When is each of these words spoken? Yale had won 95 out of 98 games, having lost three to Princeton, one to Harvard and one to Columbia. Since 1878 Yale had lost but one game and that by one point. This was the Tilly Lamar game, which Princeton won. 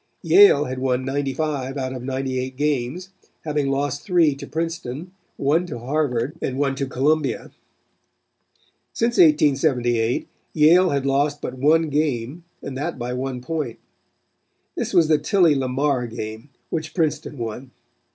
Yale 0.23 0.65
had 0.65 0.79
won 0.79 1.05
95 1.05 1.77
out 1.77 1.93
of 1.93 2.01
98 2.01 2.57
games, 2.57 3.09
having 3.43 3.69
lost 3.69 4.01
three 4.01 4.33
to 4.33 4.47
Princeton, 4.47 5.11
one 5.37 5.67
to 5.67 5.77
Harvard 5.77 6.39
and 6.41 6.57
one 6.57 6.73
to 6.73 6.87
Columbia. 6.87 7.51
Since 8.93 9.19
1878 9.19 10.27
Yale 10.55 10.89
had 10.89 11.05
lost 11.05 11.39
but 11.39 11.53
one 11.53 11.89
game 11.89 12.45
and 12.63 12.75
that 12.75 12.97
by 12.97 13.13
one 13.13 13.41
point. 13.41 13.77
This 14.75 14.91
was 14.91 15.07
the 15.07 15.19
Tilly 15.19 15.53
Lamar 15.53 16.07
game, 16.07 16.49
which 16.71 16.95
Princeton 16.95 17.37
won. 17.37 17.69